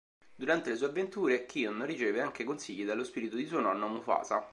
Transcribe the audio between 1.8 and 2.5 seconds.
riceve anche